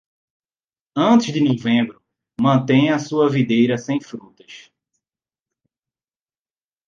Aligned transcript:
Antes 0.97 1.31
de 1.31 1.39
novembro, 1.39 2.01
mantenha 2.41 2.97
sua 2.97 3.29
videira 3.29 3.77
sem 3.77 4.01
frutas. 4.01 4.71